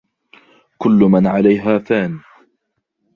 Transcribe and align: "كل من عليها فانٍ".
"كل 0.81 0.91
من 1.11 1.27
عليها 1.27 1.77
فانٍ". 1.79 2.19